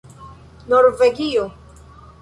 [0.69, 1.47] norvegio